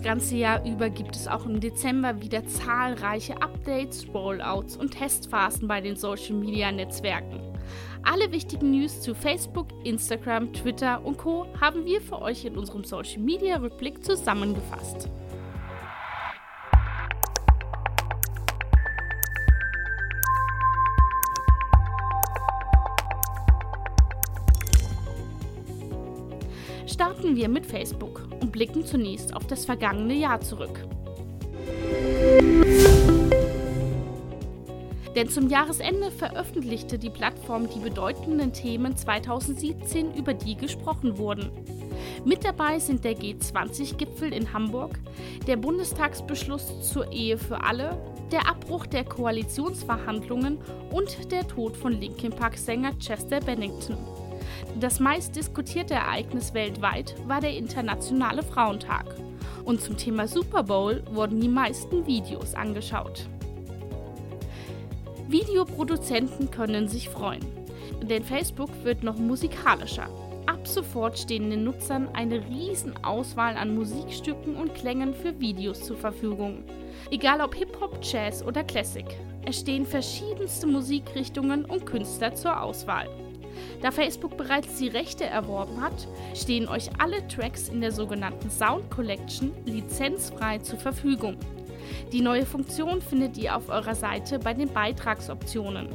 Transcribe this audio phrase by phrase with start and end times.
[0.00, 5.68] Das ganze Jahr über gibt es auch im Dezember wieder zahlreiche Updates, Rollouts und Testphasen
[5.68, 7.38] bei den Social-Media-Netzwerken.
[8.02, 12.82] Alle wichtigen News zu Facebook, Instagram, Twitter und Co haben wir für euch in unserem
[12.82, 15.10] Social-Media-Rückblick zusammengefasst.
[26.92, 30.84] Starten wir mit Facebook und blicken zunächst auf das vergangene Jahr zurück.
[35.14, 41.50] Denn zum Jahresende veröffentlichte die Plattform die bedeutenden Themen 2017, über die gesprochen wurden.
[42.24, 44.98] Mit dabei sind der G20-Gipfel in Hamburg,
[45.46, 47.96] der Bundestagsbeschluss zur Ehe für alle,
[48.32, 50.58] der Abbruch der Koalitionsverhandlungen
[50.90, 53.96] und der Tod von Linkin Park-Sänger Chester Bennington.
[54.78, 59.16] Das meist diskutierte Ereignis weltweit war der Internationale Frauentag.
[59.64, 63.28] Und zum Thema Super Bowl wurden die meisten Videos angeschaut.
[65.28, 67.44] Videoproduzenten können sich freuen,
[68.02, 70.08] denn Facebook wird noch musikalischer.
[70.46, 75.96] Ab sofort stehen den Nutzern eine riesen Auswahl an Musikstücken und Klängen für Videos zur
[75.96, 76.64] Verfügung.
[77.10, 79.06] Egal ob Hip-Hop, Jazz oder Classic,
[79.44, 83.08] es stehen verschiedenste Musikrichtungen und Künstler zur Auswahl.
[83.82, 88.90] Da Facebook bereits die Rechte erworben hat, stehen euch alle Tracks in der sogenannten Sound
[88.90, 91.36] Collection lizenzfrei zur Verfügung.
[92.12, 95.88] Die neue Funktion findet ihr auf eurer Seite bei den Beitragsoptionen.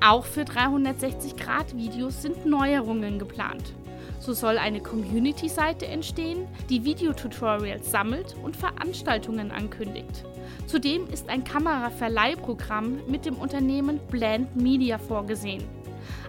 [0.00, 3.74] Auch für 360-Grad-Videos sind Neuerungen geplant.
[4.20, 10.24] So soll eine Community-Seite entstehen, die Videotutorials sammelt und Veranstaltungen ankündigt.
[10.66, 15.62] Zudem ist ein Kameraverleihprogramm mit dem Unternehmen Blend Media vorgesehen.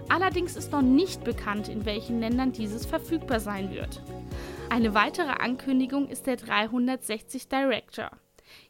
[0.08, 4.02] Allerdings ist noch nicht bekannt, in welchen Ländern dieses verfügbar sein wird.
[4.68, 8.10] Eine weitere Ankündigung ist der 360 Director.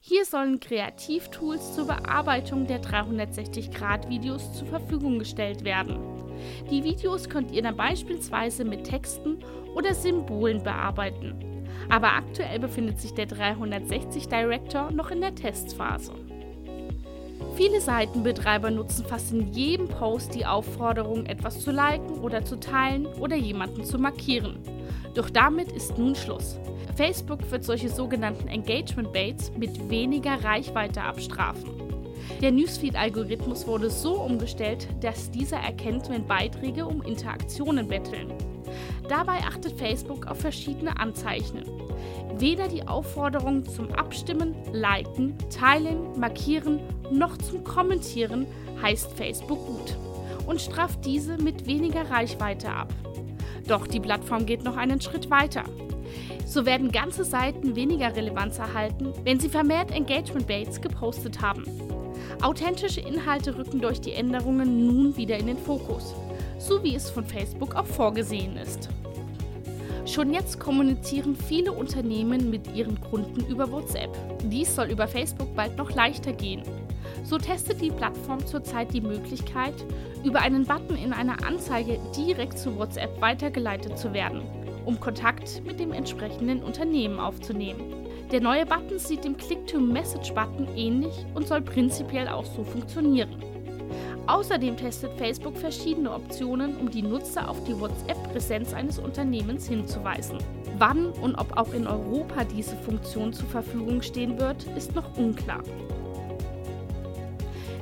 [0.01, 5.98] Hier sollen Kreativtools zur Bearbeitung der 360-Grad-Videos zur Verfügung gestellt werden.
[6.70, 9.39] Die Videos könnt ihr dann beispielsweise mit Texten
[9.74, 11.67] oder Symbolen bearbeiten.
[11.89, 16.14] Aber aktuell befindet sich der 360 Director noch in der Testphase.
[17.61, 23.05] Viele Seitenbetreiber nutzen fast in jedem Post die Aufforderung, etwas zu liken oder zu teilen
[23.05, 24.61] oder jemanden zu markieren.
[25.13, 26.59] Doch damit ist nun Schluss.
[26.97, 31.80] Facebook wird solche sogenannten Engagement Baits mit weniger Reichweite abstrafen.
[32.41, 38.33] Der Newsfeed-Algorithmus wurde so umgestellt, dass dieser erkennt, wenn Beiträge um Interaktionen betteln.
[39.08, 41.64] Dabei achtet Facebook auf verschiedene Anzeichen.
[42.39, 46.80] Weder die Aufforderung zum Abstimmen, Liken, Teilen, Markieren
[47.11, 48.47] noch zum Kommentieren
[48.80, 49.97] heißt Facebook gut
[50.47, 52.92] und straft diese mit weniger Reichweite ab.
[53.67, 55.64] Doch die Plattform geht noch einen Schritt weiter.
[56.47, 61.64] So werden ganze Seiten weniger Relevanz erhalten, wenn sie vermehrt Engagement Baits gepostet haben.
[62.42, 66.14] Authentische Inhalte rücken durch die Änderungen nun wieder in den Fokus,
[66.58, 68.89] so wie es von Facebook auch vorgesehen ist.
[70.06, 74.11] Schon jetzt kommunizieren viele Unternehmen mit ihren Kunden über WhatsApp.
[74.45, 76.62] Dies soll über Facebook bald noch leichter gehen.
[77.24, 79.74] So testet die Plattform zurzeit die Möglichkeit,
[80.24, 84.40] über einen Button in einer Anzeige direkt zu WhatsApp weitergeleitet zu werden,
[84.86, 87.99] um Kontakt mit dem entsprechenden Unternehmen aufzunehmen.
[88.33, 93.42] Der neue Button sieht dem Click-to-Message-Button ähnlich und soll prinzipiell auch so funktionieren.
[94.29, 100.39] Außerdem testet Facebook verschiedene Optionen, um die Nutzer auf die WhatsApp-Präsenz eines Unternehmens hinzuweisen.
[100.79, 105.64] Wann und ob auch in Europa diese Funktion zur Verfügung stehen wird, ist noch unklar.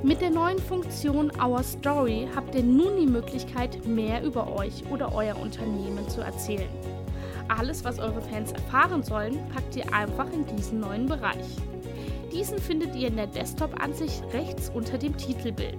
[0.02, 5.14] Mit der neuen Funktion Our Story habt ihr nun die Möglichkeit, mehr über euch oder
[5.14, 6.68] euer Unternehmen zu erzählen.
[7.48, 11.46] Alles, was eure Fans erfahren sollen, packt ihr einfach in diesen neuen Bereich.
[12.32, 15.78] Diesen findet ihr in der Desktop-Ansicht rechts unter dem Titelbild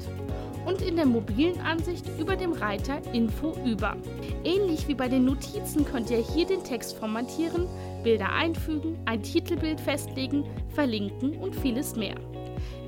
[0.65, 3.95] und in der mobilen Ansicht über dem Reiter Info über.
[4.43, 7.67] Ähnlich wie bei den Notizen könnt ihr hier den Text formatieren,
[8.03, 12.15] Bilder einfügen, ein Titelbild festlegen, verlinken und vieles mehr.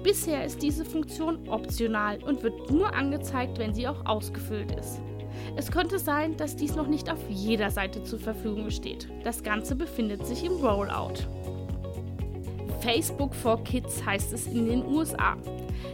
[0.03, 4.99] Bisher ist diese Funktion optional und wird nur angezeigt, wenn sie auch ausgefüllt ist.
[5.55, 9.07] Es könnte sein, dass dies noch nicht auf jeder Seite zur Verfügung steht.
[9.23, 11.25] Das Ganze befindet sich im Rollout.
[12.81, 15.37] Facebook for Kids heißt es in den USA.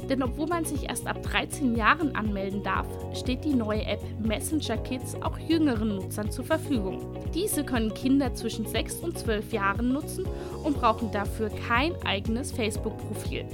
[0.09, 4.77] Denn obwohl man sich erst ab 13 Jahren anmelden darf, steht die neue App Messenger
[4.77, 7.17] Kids auch jüngeren Nutzern zur Verfügung.
[7.33, 10.25] Diese können Kinder zwischen 6 und 12 Jahren nutzen
[10.63, 13.45] und brauchen dafür kein eigenes Facebook-Profil.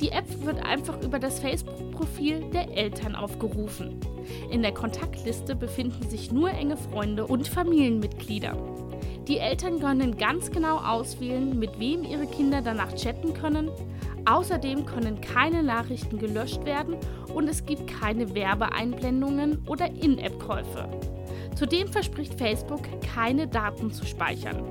[0.00, 4.00] Die App wird einfach über das Facebook-Profil der Eltern aufgerufen.
[4.50, 8.56] In der Kontaktliste befinden sich nur enge Freunde und Familienmitglieder.
[9.28, 13.70] Die Eltern können ganz genau auswählen, mit wem ihre Kinder danach chatten können.
[14.26, 16.96] Außerdem können keine Nachrichten gelöscht werden
[17.34, 20.88] und es gibt keine Werbeeinblendungen oder In-App-Käufe.
[21.54, 22.82] Zudem verspricht Facebook,
[23.14, 24.62] keine Daten zu speichern.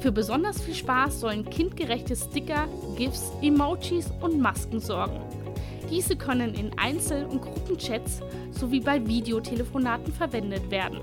[0.00, 5.20] Für besonders viel Spaß sollen kindgerechte Sticker, GIFs, Emojis und Masken sorgen.
[5.90, 8.20] Diese können in Einzel- und Gruppenchats
[8.52, 11.00] sowie bei Videotelefonaten verwendet werden.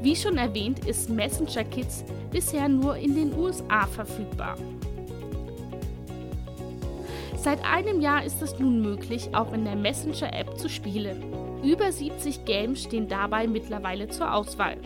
[0.00, 4.56] Wie schon erwähnt, ist Messenger Kids bisher nur in den USA verfügbar.
[7.36, 11.22] Seit einem Jahr ist es nun möglich, auch in der Messenger-App zu spielen.
[11.62, 14.78] Über 70 Games stehen dabei mittlerweile zur Auswahl.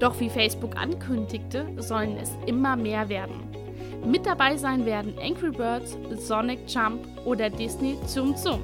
[0.00, 3.48] Doch wie Facebook ankündigte, sollen es immer mehr werden.
[4.04, 8.60] Mit dabei sein werden Angry Birds, Sonic Jump oder Disney Zum Zum.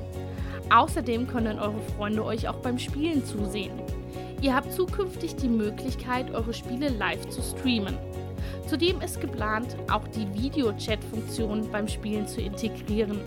[0.68, 3.72] Außerdem können eure Freunde euch auch beim Spielen zusehen.
[4.42, 7.96] Ihr habt zukünftig die Möglichkeit, eure Spiele live zu streamen.
[8.66, 13.18] Zudem ist geplant, auch die Video-Chat-Funktion beim Spielen zu integrieren.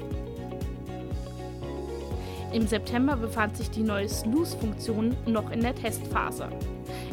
[2.53, 6.49] Im September befand sich die neue Snooze-Funktion noch in der Testphase.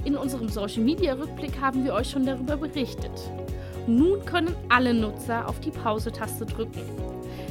[0.05, 3.13] In unserem Social-Media-Rückblick haben wir euch schon darüber berichtet.
[3.87, 6.83] Nun können alle Nutzer auf die Pause-Taste drücken.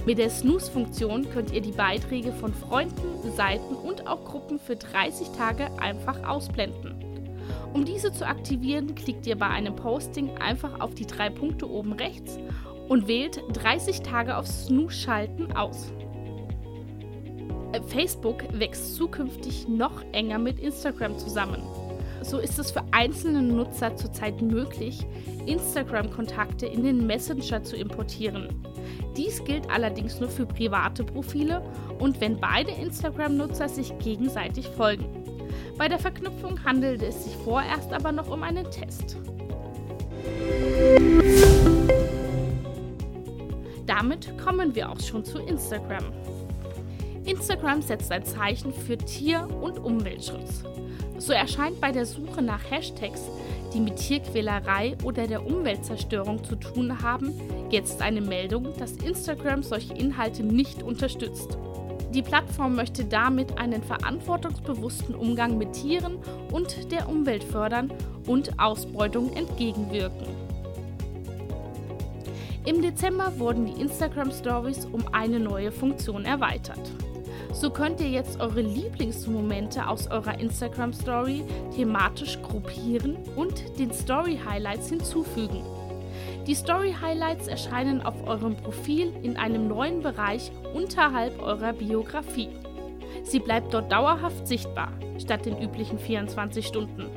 [0.06, 5.30] Mit der Snooze-Funktion könnt ihr die Beiträge von Freunden, Seiten und auch Gruppen für 30
[5.30, 6.96] Tage einfach ausblenden.
[7.74, 11.94] Um diese zu aktivieren, klickt ihr bei einem Posting einfach auf die drei Punkte oben
[11.94, 12.40] rechts
[12.88, 15.92] und wählt 30 Tage auf Snooze schalten aus.
[17.88, 21.62] Facebook wächst zukünftig noch enger mit Instagram zusammen.
[22.30, 25.04] So ist es für einzelne Nutzer zurzeit möglich,
[25.48, 28.50] Instagram-Kontakte in den Messenger zu importieren.
[29.18, 31.64] Dies gilt allerdings nur für private Profile
[31.98, 35.08] und wenn beide Instagram-Nutzer sich gegenseitig folgen.
[35.76, 39.18] Bei der Verknüpfung handelt es sich vorerst aber noch um einen Test.
[43.88, 46.04] Damit kommen wir auch schon zu Instagram.
[47.26, 50.64] Instagram setzt ein Zeichen für Tier- und Umweltschutz.
[51.20, 53.22] So erscheint bei der Suche nach Hashtags,
[53.74, 57.34] die mit Tierquälerei oder der Umweltzerstörung zu tun haben,
[57.70, 61.58] jetzt eine Meldung, dass Instagram solche Inhalte nicht unterstützt.
[62.14, 66.18] Die Plattform möchte damit einen verantwortungsbewussten Umgang mit Tieren
[66.52, 67.92] und der Umwelt fördern
[68.26, 70.28] und Ausbeutung entgegenwirken.
[72.66, 76.92] Im Dezember wurden die Instagram Stories um eine neue Funktion erweitert.
[77.60, 81.44] So könnt ihr jetzt eure Lieblingsmomente aus eurer Instagram Story
[81.76, 85.66] thematisch gruppieren und den Story Highlights hinzufügen.
[86.48, 92.48] Die Story Highlights erscheinen auf eurem Profil in einem neuen Bereich unterhalb eurer Biografie.
[93.24, 97.08] Sie bleibt dort dauerhaft sichtbar, statt den üblichen 24 Stunden.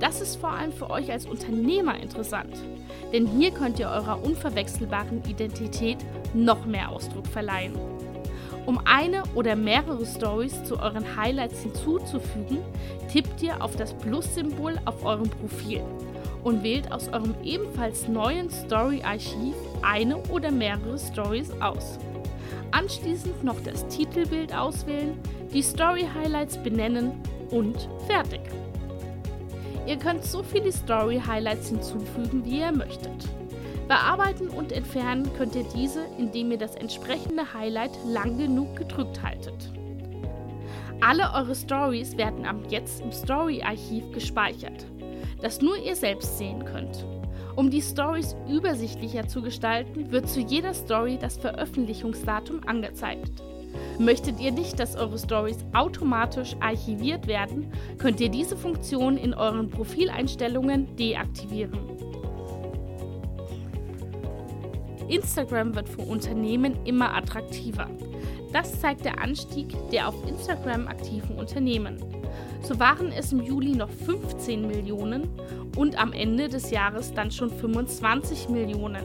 [0.00, 2.56] Das ist vor allem für euch als Unternehmer interessant,
[3.12, 5.98] denn hier könnt ihr eurer unverwechselbaren Identität
[6.32, 7.93] noch mehr Ausdruck verleihen.
[8.66, 12.58] Um eine oder mehrere Stories zu euren Highlights hinzuzufügen,
[13.12, 15.82] tippt ihr auf das Plus-Symbol auf eurem Profil
[16.42, 21.98] und wählt aus eurem ebenfalls neuen Story-Archiv eine oder mehrere Stories aus.
[22.70, 25.18] Anschließend noch das Titelbild auswählen,
[25.52, 27.12] die Story-Highlights benennen
[27.50, 28.40] und fertig.
[29.86, 33.28] Ihr könnt so viele Story-Highlights hinzufügen, wie ihr möchtet.
[33.88, 39.70] Bearbeiten und entfernen könnt ihr diese, indem ihr das entsprechende Highlight lang genug gedrückt haltet.
[41.00, 44.86] Alle eure Stories werden ab jetzt im Story-Archiv gespeichert,
[45.42, 47.04] das nur ihr selbst sehen könnt.
[47.56, 53.42] Um die Stories übersichtlicher zu gestalten, wird zu jeder Story das Veröffentlichungsdatum angezeigt.
[53.98, 59.70] Möchtet ihr nicht, dass eure Stories automatisch archiviert werden, könnt ihr diese Funktion in euren
[59.70, 61.78] Profileinstellungen deaktivieren.
[65.14, 67.88] Instagram wird für Unternehmen immer attraktiver.
[68.52, 71.98] Das zeigt der Anstieg der auf Instagram aktiven Unternehmen.
[72.62, 75.28] So waren es im Juli noch 15 Millionen
[75.76, 79.04] und am Ende des Jahres dann schon 25 Millionen.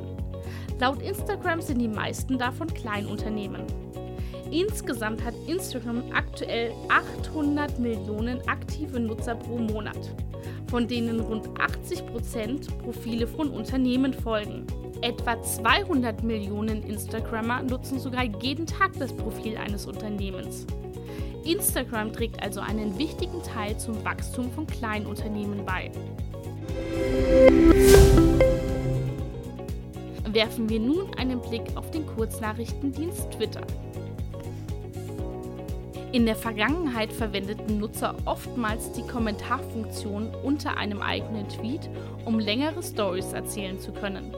[0.79, 3.61] Laut Instagram sind die meisten davon Kleinunternehmen.
[4.49, 10.15] Insgesamt hat Instagram aktuell 800 Millionen aktive Nutzer pro Monat,
[10.71, 14.65] von denen rund 80 Prozent Profile von Unternehmen folgen.
[15.01, 20.67] Etwa 200 Millionen Instagrammer nutzen sogar jeden Tag das Profil eines Unternehmens.
[21.46, 25.89] Instagram trägt also einen wichtigen Teil zum Wachstum von Kleinunternehmen bei.
[30.31, 33.62] Werfen wir nun einen Blick auf den Kurznachrichtendienst Twitter.
[36.12, 41.88] In der Vergangenheit verwendeten Nutzer oftmals die Kommentarfunktion unter einem eigenen Tweet,
[42.25, 44.34] um längere Stories erzählen zu können.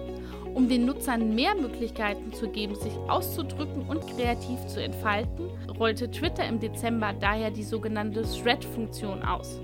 [0.54, 6.46] Um den Nutzern mehr Möglichkeiten zu geben, sich auszudrücken und kreativ zu entfalten, rollte Twitter
[6.48, 9.62] im Dezember daher die sogenannte Thread-Funktion aus.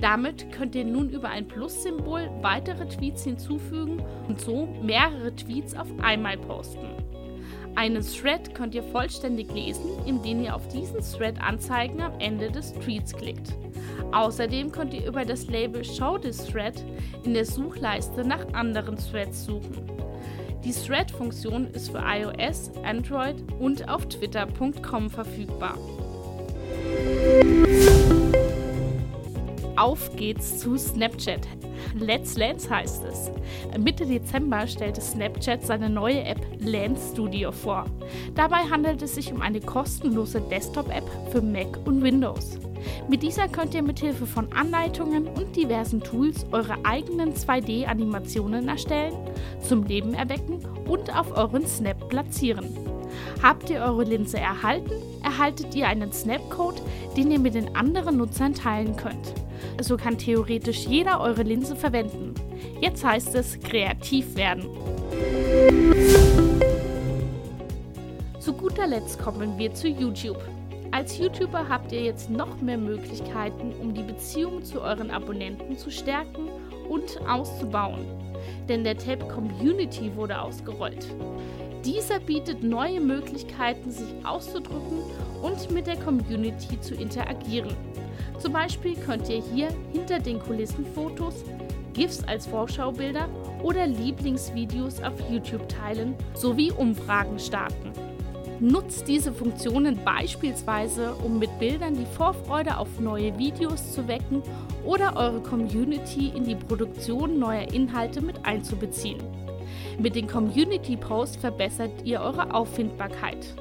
[0.00, 5.88] Damit könnt ihr nun über ein Plus-Symbol weitere Tweets hinzufügen und so mehrere Tweets auf
[6.02, 6.86] einmal posten.
[7.76, 13.14] Einen Thread könnt ihr vollständig lesen, indem ihr auf diesen Thread-Anzeigen am Ende des Tweets
[13.14, 13.54] klickt.
[14.12, 16.84] Außerdem könnt ihr über das Label Show this Thread
[17.24, 19.95] in der Suchleiste nach anderen Threads suchen.
[20.66, 25.78] Die Thread-Funktion ist für iOS, Android und auf twitter.com verfügbar.
[29.76, 31.46] Auf geht's zu Snapchat.
[31.94, 33.30] Let's Lance heißt es.
[33.78, 37.86] Mitte Dezember stellte Snapchat seine neue App Lance Studio vor.
[38.34, 42.58] Dabei handelt es sich um eine kostenlose Desktop-App für Mac und Windows.
[43.08, 49.14] Mit dieser könnt ihr mithilfe von Anleitungen und diversen Tools eure eigenen 2D-Animationen erstellen,
[49.60, 52.66] zum Leben erwecken und auf euren Snap platzieren.
[53.42, 56.80] Habt ihr eure Linse erhalten, erhaltet ihr einen Snap-Code,
[57.16, 59.34] den ihr mit den anderen Nutzern teilen könnt.
[59.80, 62.34] So kann theoretisch jeder eure Linse verwenden.
[62.80, 64.64] Jetzt heißt es kreativ werden.
[68.40, 70.38] Zu guter Letzt kommen wir zu YouTube.
[70.92, 75.90] Als YouTuber habt ihr jetzt noch mehr Möglichkeiten, um die Beziehung zu euren Abonnenten zu
[75.90, 76.48] stärken
[76.88, 78.06] und auszubauen.
[78.68, 81.06] Denn der Tab Community wurde ausgerollt.
[81.84, 85.02] Dieser bietet neue Möglichkeiten, sich auszudrücken
[85.42, 87.76] und mit der Community zu interagieren.
[88.46, 91.42] Zum Beispiel könnt ihr hier hinter den Kulissen Fotos,
[91.94, 93.28] GIFs als Vorschaubilder
[93.60, 97.90] oder Lieblingsvideos auf YouTube teilen sowie Umfragen starten.
[98.60, 104.44] Nutzt diese Funktionen beispielsweise, um mit Bildern die Vorfreude auf neue Videos zu wecken
[104.84, 109.18] oder eure Community in die Produktion neuer Inhalte mit einzubeziehen.
[109.98, 113.56] Mit den Community Posts verbessert ihr eure Auffindbarkeit.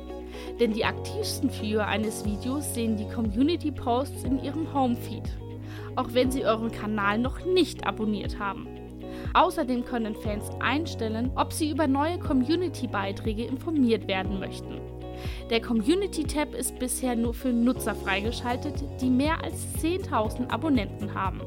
[0.59, 5.23] Denn die aktivsten Viewer eines Videos sehen die Community Posts in ihrem Homefeed,
[5.95, 8.67] auch wenn sie euren Kanal noch nicht abonniert haben.
[9.33, 14.79] Außerdem können Fans einstellen, ob sie über neue Community-Beiträge informiert werden möchten.
[15.49, 21.41] Der Community-Tab ist bisher nur für Nutzer freigeschaltet, die mehr als 10.000 Abonnenten haben.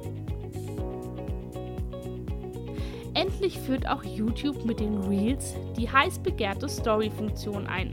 [3.15, 7.93] Endlich führt auch YouTube mit den Reels die heiß begehrte Story-Funktion ein.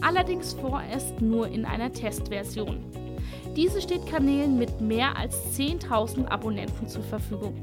[0.00, 2.84] Allerdings vorerst nur in einer Testversion.
[3.56, 7.54] Diese steht Kanälen mit mehr als 10.000 Abonnenten zur Verfügung.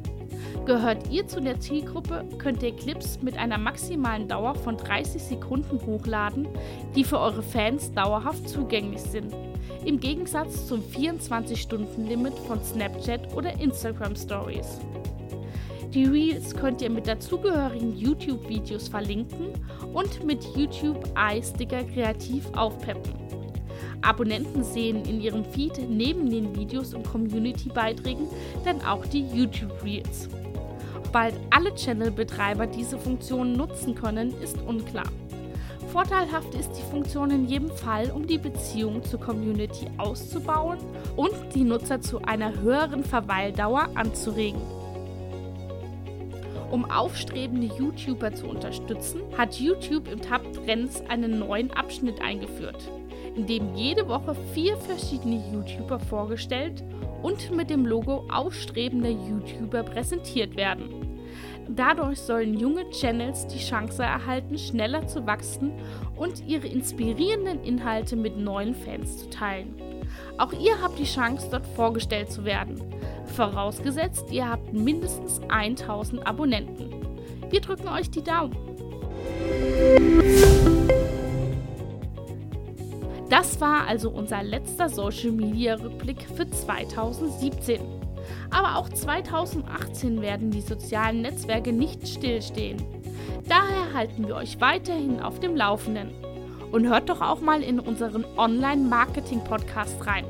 [0.65, 5.79] Gehört ihr zu der Zielgruppe, könnt ihr Clips mit einer maximalen Dauer von 30 Sekunden
[5.85, 6.47] hochladen,
[6.95, 9.33] die für eure Fans dauerhaft zugänglich sind.
[9.85, 14.79] Im Gegensatz zum 24-Stunden-Limit von Snapchat oder Instagram Stories.
[15.95, 19.47] Die Reels könnt ihr mit dazugehörigen YouTube-Videos verlinken
[19.93, 23.13] und mit YouTube Eye-Sticker kreativ aufpeppen.
[24.01, 28.27] Abonnenten sehen in ihrem Feed neben den Videos und Community-Beiträgen
[28.63, 30.29] dann auch die YouTube Reels
[31.15, 35.07] bald alle Channel-Betreiber diese Funktion nutzen können, ist unklar.
[35.93, 40.77] Vorteilhaft ist die Funktion in jedem Fall, um die Beziehung zur Community auszubauen
[41.15, 44.59] und die Nutzer zu einer höheren Verweildauer anzuregen.
[46.75, 52.91] Um aufstrebende YouTuber zu unterstützen, hat YouTube im Tab Trends einen neuen Abschnitt eingeführt,
[53.33, 56.83] in dem jede Woche vier verschiedene YouTuber vorgestellt
[57.21, 60.89] und mit dem Logo aufstrebender YouTuber präsentiert werden.
[61.69, 65.71] Dadurch sollen junge Channels die Chance erhalten, schneller zu wachsen
[66.17, 69.94] und ihre inspirierenden Inhalte mit neuen Fans zu teilen.
[70.37, 72.81] Auch ihr habt die Chance, dort vorgestellt zu werden.
[73.35, 76.93] Vorausgesetzt, ihr habt mindestens 1000 Abonnenten.
[77.49, 78.55] Wir drücken euch die Daumen.
[83.29, 87.81] Das war also unser letzter Social Media Rückblick für 2017.
[88.51, 92.77] Aber auch 2018 werden die sozialen Netzwerke nicht stillstehen.
[93.47, 96.09] Daher halten wir euch weiterhin auf dem Laufenden.
[96.71, 100.25] Und hört doch auch mal in unseren Online-Marketing-Podcast rein.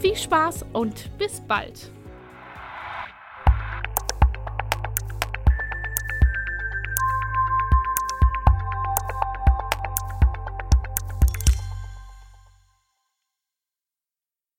[0.00, 1.90] Viel Spaß und bis bald!